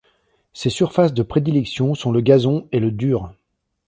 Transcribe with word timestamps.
Ses 0.53 0.71
surfaces 0.71 1.13
de 1.13 1.21
prédilection 1.21 1.93
sont 1.93 2.11
le 2.11 2.21
gazon 2.21 2.67
et 2.71 2.79
le 2.79 2.89
dur. 2.91 3.31